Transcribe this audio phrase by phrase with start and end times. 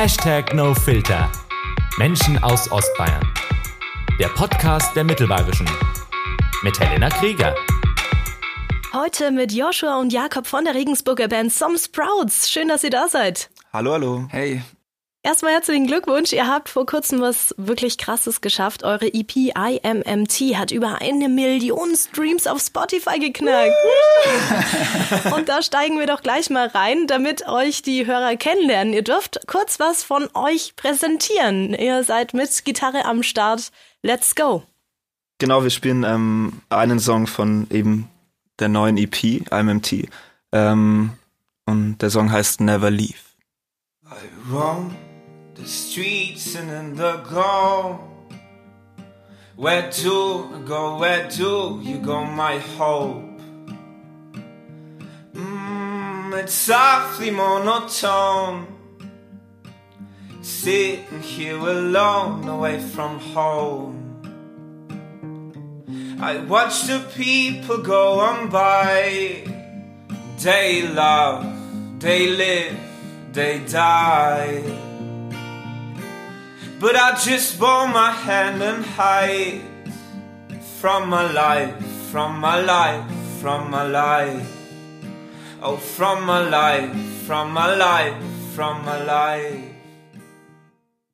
[0.00, 1.28] Hashtag NoFilter.
[1.96, 3.20] Menschen aus Ostbayern.
[4.20, 5.68] Der Podcast der Mittelbayerischen.
[6.62, 7.52] Mit Helena Krieger.
[8.92, 12.48] Heute mit Joshua und Jakob von der Regensburger Band Some Sprouts.
[12.48, 13.50] Schön, dass ihr da seid.
[13.72, 14.28] Hallo, hallo.
[14.30, 14.62] Hey.
[15.24, 16.32] Erstmal herzlichen Glückwunsch.
[16.32, 18.84] Ihr habt vor kurzem was wirklich Krasses geschafft.
[18.84, 23.74] Eure EP IMMT hat über eine Million Streams auf Spotify geknackt.
[25.34, 28.94] Und da steigen wir doch gleich mal rein, damit euch die Hörer kennenlernen.
[28.94, 31.74] Ihr dürft kurz was von euch präsentieren.
[31.74, 33.72] Ihr seid mit Gitarre am Start.
[34.02, 34.62] Let's go.
[35.38, 38.08] Genau, wir spielen ähm, einen Song von eben
[38.60, 40.08] der neuen EP, IMMT.
[40.52, 41.10] Ähm,
[41.66, 43.18] und der Song heißt Never Leave.
[44.04, 44.96] I roam
[45.58, 48.00] the streets and in the go.
[49.56, 50.98] Where I go?
[50.98, 53.24] Where do you go, my hope?
[55.32, 58.68] Mm, it's softly monotone.
[60.42, 63.96] Sitting here alone, away from home.
[66.20, 69.44] I watch the people go on by.
[70.38, 71.44] They love,
[71.98, 72.78] they live,
[73.32, 74.87] they die.
[76.80, 79.62] But I just bow my hand and hide
[80.80, 81.74] from my life,
[82.12, 83.04] from my life,
[83.40, 84.46] from my life.
[85.60, 86.94] Oh, from my life,
[87.26, 88.14] from my life,
[88.54, 89.64] from my life.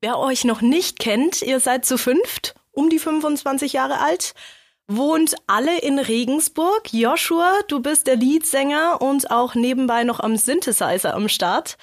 [0.03, 4.35] Wer euch noch nicht kennt, ihr seid zu fünft, um die 25 Jahre alt,
[4.87, 6.93] wohnt alle in Regensburg.
[6.93, 11.79] Joshua, du bist der Leadsänger und auch nebenbei noch am Synthesizer am Start.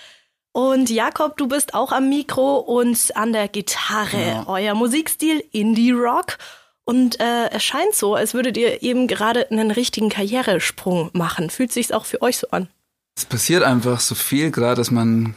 [0.54, 4.22] Und Jakob, du bist auch am Mikro und an der Gitarre.
[4.22, 4.48] Ja.
[4.48, 6.38] Euer Musikstil Indie Rock.
[6.84, 11.50] Und äh, es scheint so, als würdet ihr eben gerade einen richtigen Karrieresprung machen.
[11.50, 12.68] Fühlt sich's auch für euch so an?
[13.16, 15.36] Es passiert einfach so viel gerade, dass man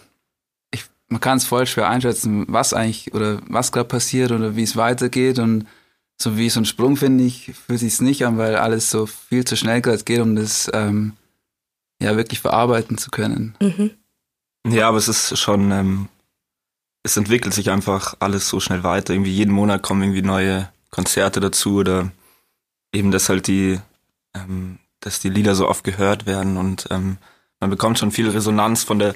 [0.73, 4.63] ich, man kann es voll schwer einschätzen, was eigentlich oder was gerade passiert oder wie
[4.63, 5.67] es weitergeht und
[6.21, 9.45] so wie so ein Sprung finde ich fühlt sich's nicht an, weil alles so viel
[9.45, 11.13] zu schnell gerade geht, um das ähm,
[12.01, 13.55] ja wirklich verarbeiten zu können.
[13.61, 13.91] Mhm.
[14.67, 16.09] Ja, aber es ist schon, ähm,
[17.03, 19.13] es entwickelt sich einfach alles so schnell weiter.
[19.13, 22.11] Irgendwie jeden Monat kommen irgendwie neue Konzerte dazu oder
[22.93, 23.81] eben, dass halt die,
[24.35, 27.19] ähm, dass die Lieder so oft gehört werden und ähm,
[27.61, 29.15] man bekommt schon viel Resonanz von der,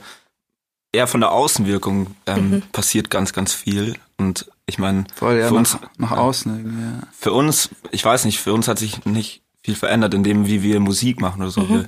[0.92, 2.62] eher von der Außenwirkung ähm, mhm.
[2.72, 3.96] passiert ganz, ganz viel.
[4.16, 7.00] Und ich meine, Voll, ja, für uns nach außen.
[7.00, 7.08] Ja.
[7.12, 10.62] Für uns, ich weiß nicht, für uns hat sich nicht viel verändert in dem, wie
[10.62, 11.60] wir Musik machen oder so.
[11.60, 11.68] Mhm.
[11.68, 11.86] Wir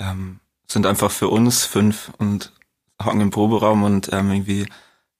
[0.00, 0.40] ähm,
[0.70, 2.52] sind einfach für uns fünf und
[3.04, 4.66] hocken im Proberaum und ähm, irgendwie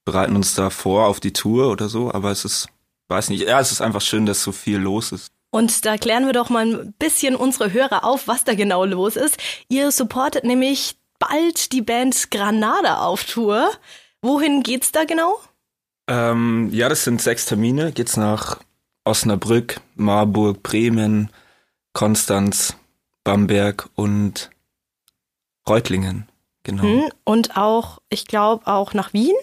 [0.04, 2.69] bereiten uns da vor auf die Tour oder so, aber es ist,
[3.09, 5.32] weiß nicht, ja, es ist einfach schön, dass so viel los ist.
[5.50, 9.16] Und da klären wir doch mal ein bisschen unsere Hörer auf, was da genau los
[9.16, 9.38] ist.
[9.69, 13.70] Ihr supportet nämlich bald die Band Granada auf Tour.
[14.22, 15.38] Wohin geht's da genau?
[16.09, 17.92] Ähm, ja, das sind sechs Termine.
[17.92, 18.60] Geht's nach
[19.04, 21.31] Osnabrück, Marburg, Bremen,
[21.92, 22.76] Konstanz,
[23.25, 24.50] Bamberg und
[25.69, 26.28] Reutlingen.
[26.66, 26.82] Genau.
[26.82, 29.37] Hm, und auch, ich glaube, auch nach Wien?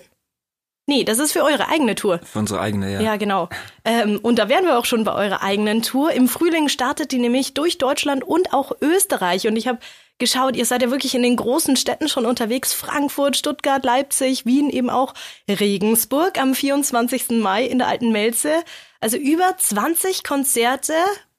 [0.88, 2.20] Nee, das ist für eure eigene Tour.
[2.20, 3.00] Für unsere eigene, ja.
[3.00, 3.48] Ja, genau.
[3.86, 6.12] Ähm, und da wären wir auch schon bei eurer eigenen Tour.
[6.12, 9.48] Im Frühling startet die nämlich durch Deutschland und auch Österreich.
[9.48, 9.80] Und ich habe
[10.18, 12.74] geschaut, ihr seid ja wirklich in den großen Städten schon unterwegs.
[12.74, 15.14] Frankfurt, Stuttgart, Leipzig, Wien, eben auch
[15.48, 17.30] Regensburg am 24.
[17.42, 18.52] Mai in der Alten Melze.
[19.00, 20.96] Also über 20 Konzerte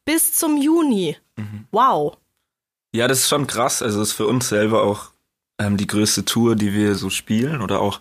[0.06, 1.18] bis zum Juni.
[1.36, 1.66] Mhm.
[1.70, 2.16] Wow.
[2.94, 3.82] Ja, das ist schon krass.
[3.82, 5.13] Also das ist für uns selber auch
[5.58, 8.00] ähm, die größte Tour, die wir so spielen oder auch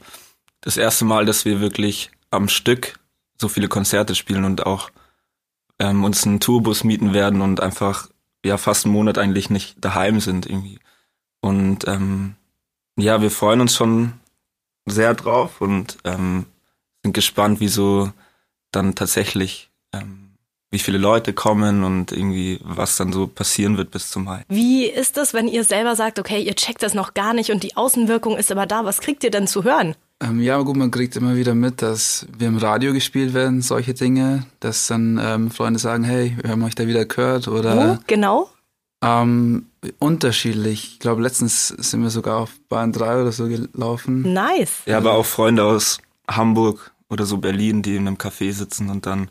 [0.62, 3.00] das erste Mal, dass wir wirklich am Stück
[3.40, 4.91] so viele Konzerte spielen und auch
[5.80, 8.09] ähm, uns einen Tourbus mieten werden und einfach
[8.46, 10.80] ja fast einen Monat eigentlich nicht daheim sind irgendwie.
[11.41, 12.36] Und ähm,
[12.96, 14.14] ja, wir freuen uns schon
[14.85, 16.46] sehr drauf und ähm,
[17.03, 18.12] sind gespannt, wie so
[18.72, 20.22] dann tatsächlich ähm,
[20.73, 24.44] wie viele Leute kommen und irgendwie was dann so passieren wird bis zum Mai.
[24.50, 27.61] Wie ist das, wenn ihr selber sagt, okay, ihr checkt das noch gar nicht und
[27.61, 28.84] die Außenwirkung ist aber da?
[28.84, 29.93] Was kriegt ihr denn zu hören?
[30.20, 33.93] Ähm, ja, gut, man kriegt immer wieder mit, dass wir im Radio gespielt werden, solche
[33.93, 37.76] Dinge, dass dann ähm, Freunde sagen, hey, wir haben euch da wieder gehört oder.
[37.76, 38.49] Wo genau?
[39.03, 39.67] Ähm,
[39.99, 40.93] unterschiedlich.
[40.93, 44.34] Ich glaube, letztens sind wir sogar auf Bahn 3 oder so gelaufen.
[44.34, 44.81] Nice.
[44.87, 49.05] Ja, aber auch Freunde aus Hamburg oder so Berlin, die in einem Café sitzen und
[49.05, 49.29] dann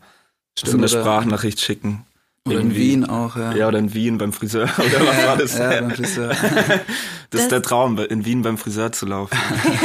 [0.58, 2.04] Stimmt, so eine Sprachnachricht schicken.
[2.46, 3.54] Oder in Wien auch, ja.
[3.54, 4.64] Ja, oder in Wien beim Friseur.
[4.78, 5.58] Oder was war das?
[5.58, 6.28] ja, beim Friseur.
[6.28, 6.40] Das,
[7.30, 9.38] das ist der Traum, in Wien beim Friseur zu laufen.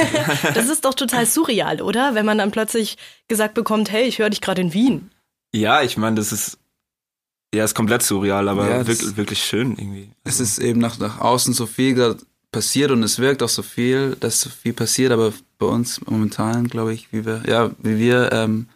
[0.55, 2.15] das ist doch total surreal, oder?
[2.15, 2.97] Wenn man dann plötzlich
[3.27, 5.11] gesagt bekommt, hey, ich höre dich gerade in Wien.
[5.53, 6.57] Ja, ich meine, das ist
[7.53, 10.09] ja ist komplett surreal, aber ja, wirklich, wirklich schön irgendwie.
[10.23, 10.43] Also.
[10.43, 12.17] Es ist eben nach, nach außen so viel gerade
[12.51, 16.67] passiert und es wirkt auch so viel, dass so viel passiert, aber bei uns momentan,
[16.67, 18.67] glaube ich, wie wir, ja, wie wir ähm,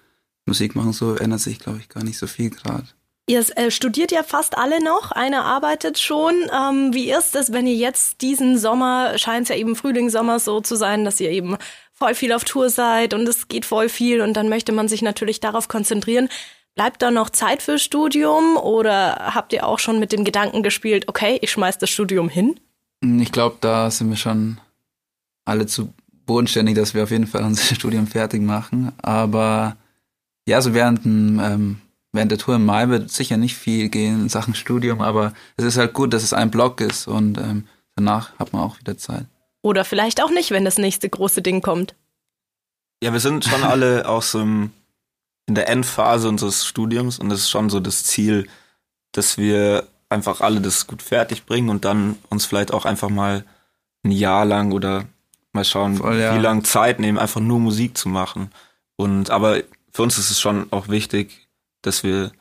[0.45, 2.87] Musik machen, so ändert sich, glaube ich, gar nicht so viel gerade.
[3.27, 6.33] Ihr äh, studiert ja fast alle noch, einer arbeitet schon.
[6.51, 10.39] Ähm, wie ist es, wenn ihr jetzt diesen Sommer, scheint es ja eben Frühling, Sommer
[10.39, 11.57] so zu sein, dass ihr eben
[11.93, 15.01] voll viel auf Tour seid und es geht voll viel und dann möchte man sich
[15.01, 16.29] natürlich darauf konzentrieren.
[16.73, 21.07] Bleibt da noch Zeit fürs Studium oder habt ihr auch schon mit dem Gedanken gespielt,
[21.07, 22.59] okay, ich schmeiß das Studium hin?
[23.01, 24.59] Ich glaube, da sind wir schon
[25.45, 25.93] alle zu
[26.25, 28.93] bodenständig, dass wir auf jeden Fall unser Studium fertig machen.
[29.01, 29.75] Aber
[30.51, 31.79] ja, so während, ähm,
[32.11, 35.63] während der Tour im Mai wird sicher nicht viel gehen in Sachen Studium, aber es
[35.63, 38.97] ist halt gut, dass es ein Block ist und ähm, danach hat man auch wieder
[38.97, 39.25] Zeit.
[39.61, 41.95] Oder vielleicht auch nicht, wenn das nächste große Ding kommt.
[43.01, 44.71] Ja, wir sind schon alle auch so im,
[45.47, 48.49] in der Endphase unseres Studiums und es ist schon so das Ziel,
[49.13, 53.45] dass wir einfach alle das gut fertig bringen und dann uns vielleicht auch einfach mal
[54.03, 55.05] ein Jahr lang oder
[55.53, 56.35] mal schauen, Voll, ja.
[56.35, 58.51] wie lange Zeit nehmen, einfach nur Musik zu machen.
[58.97, 59.61] Und aber
[59.91, 61.47] für uns ist es schon auch wichtig,
[61.81, 62.31] dass wir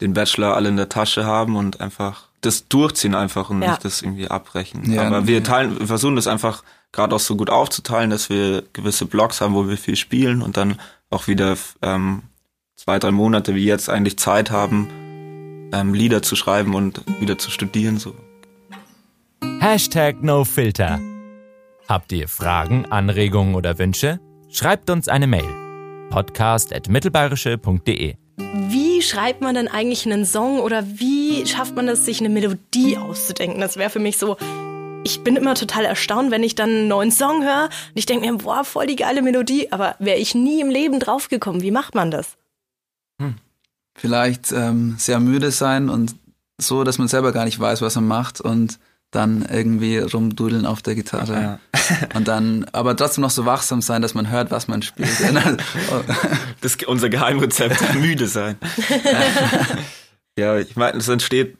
[0.00, 3.70] den Bachelor alle in der Tasche haben und einfach das durchziehen einfach und ja.
[3.70, 4.90] nicht das irgendwie abbrechen.
[4.92, 6.62] Ja, aber wir teilen, wir versuchen das einfach
[6.92, 10.56] gerade auch so gut aufzuteilen, dass wir gewisse Blocks haben, wo wir viel spielen und
[10.56, 10.78] dann
[11.10, 12.22] auch wieder ähm,
[12.76, 14.88] zwei, drei Monate wie jetzt eigentlich Zeit haben,
[15.72, 17.98] ähm, Lieder zu schreiben und wieder zu studieren.
[17.98, 18.14] So.
[19.60, 21.00] Hashtag NoFilter.
[21.88, 24.20] Habt ihr Fragen, Anregungen oder Wünsche?
[24.50, 25.63] Schreibt uns eine Mail.
[26.10, 32.28] podcast.mittelbayerische.de Wie schreibt man denn eigentlich einen Song oder wie schafft man es, sich eine
[32.28, 33.60] Melodie auszudenken?
[33.60, 34.36] Das wäre für mich so,
[35.04, 38.30] ich bin immer total erstaunt, wenn ich dann einen neuen Song höre und ich denke
[38.30, 41.62] mir, boah, voll die geile Melodie, aber wäre ich nie im Leben draufgekommen.
[41.62, 42.36] Wie macht man das?
[43.20, 43.36] Hm.
[43.96, 46.16] Vielleicht ähm, sehr müde sein und
[46.58, 48.78] so, dass man selber gar nicht weiß, was man macht und
[49.14, 51.32] dann irgendwie rumdudeln auf der Gitarre.
[51.32, 51.58] Ja.
[52.14, 55.08] Und dann, aber trotzdem noch so wachsam sein, dass man hört, was man spielt.
[56.60, 58.56] das ist unser Geheimrezept, müde sein.
[60.38, 61.56] ja, ich meine, es entsteht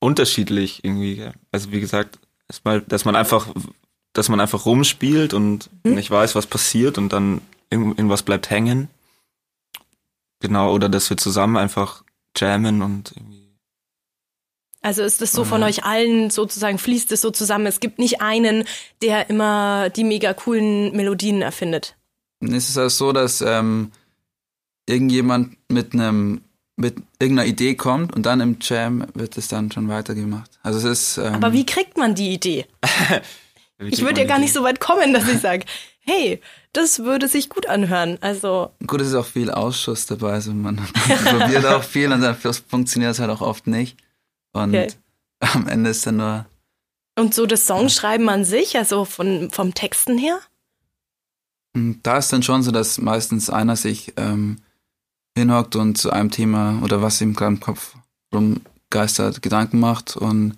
[0.00, 1.28] unterschiedlich irgendwie.
[1.52, 2.18] Also wie gesagt,
[2.48, 3.48] dass man einfach,
[4.12, 5.94] dass man einfach rumspielt und hm?
[5.94, 8.88] nicht weiß, was passiert und dann irgendwas bleibt hängen.
[10.40, 12.02] Genau, oder dass wir zusammen einfach
[12.36, 13.39] jammen und irgendwie
[14.82, 17.66] also ist es so von euch allen sozusagen, fließt es so zusammen?
[17.66, 18.64] Es gibt nicht einen,
[19.02, 21.96] der immer die mega coolen Melodien erfindet.
[22.40, 23.92] Es ist also so, dass ähm,
[24.86, 26.40] irgendjemand mit einem
[26.76, 30.50] mit irgendeiner Idee kommt und dann im Jam wird es dann schon weitergemacht.
[30.62, 31.18] Also es ist.
[31.18, 32.64] Ähm, Aber wie kriegt man die Idee?
[33.78, 35.66] ich würde ja gar nicht so weit kommen, dass ich sage,
[36.00, 36.40] hey,
[36.72, 38.16] das würde sich gut anhören.
[38.22, 40.76] Also gut, es ist auch viel Ausschuss dabei, also man
[41.24, 43.98] probiert auch viel und dann funktioniert es halt auch oft nicht.
[44.52, 44.88] Und okay.
[45.40, 46.46] am Ende ist dann nur.
[47.18, 50.40] Und so das Songschreiben an sich, also von, vom Texten her?
[51.76, 54.58] Hm, da ist dann schon so, dass meistens einer sich ähm,
[55.36, 57.96] hinhockt und zu einem Thema oder was ihm gerade im Kopf
[58.34, 60.56] rumgeistert Gedanken macht und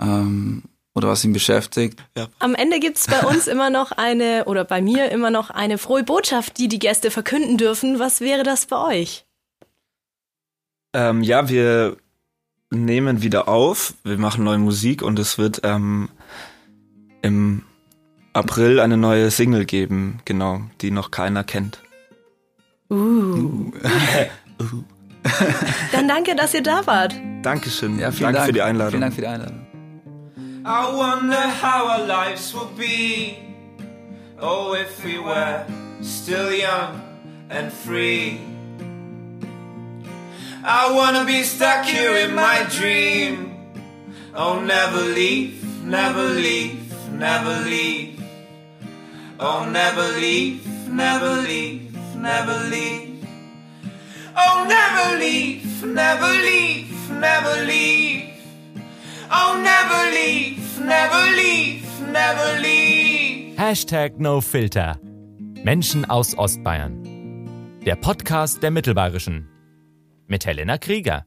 [0.00, 0.62] ähm,
[0.94, 2.02] oder was ihn beschäftigt.
[2.16, 2.28] Ja.
[2.38, 5.76] Am Ende gibt es bei uns immer noch eine, oder bei mir immer noch eine
[5.76, 7.98] frohe Botschaft, die die Gäste verkünden dürfen.
[7.98, 9.26] Was wäre das bei euch?
[10.94, 11.98] Ähm, ja, wir
[12.70, 13.94] nehmen wieder auf.
[14.04, 16.08] Wir machen neue Musik und es wird ähm,
[17.22, 17.62] im
[18.32, 21.80] April eine neue Single geben, genau, die noch keiner kennt.
[22.90, 23.72] Uh.
[24.60, 24.84] uh.
[25.92, 27.14] Dann danke, dass ihr da wart.
[27.42, 27.98] Dankeschön.
[27.98, 28.90] Ja, vielen Dank, Dank für die Einladung.
[28.90, 29.66] Vielen Dank für die Einladung.
[30.64, 33.36] I wonder how our lives would be.
[34.40, 35.64] Oh, if we were
[36.02, 37.00] still young
[37.48, 38.38] and free.
[40.68, 43.54] I wanna be stuck here in my dream.
[44.34, 48.20] Oh, never leave, never leave, never leave.
[49.38, 53.24] Oh, never leave, never leave, never leave.
[54.36, 58.34] Oh, never leave, never leave, never leave.
[59.30, 63.56] Oh, never leave, never leave, never leave.
[63.56, 64.98] Hashtag NoFilter.
[65.62, 67.04] Menschen aus Ostbayern.
[67.84, 69.55] Der Podcast der Mittelbayerischen
[70.28, 71.26] mit Helena Krieger.